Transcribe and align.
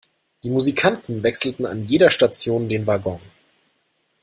Die 0.43 0.49
Musikanten 0.49 1.21
wechselten 1.21 1.67
an 1.67 1.85
jeder 1.85 2.09
Station 2.09 2.67
den 2.67 2.87
Waggon. 2.87 3.19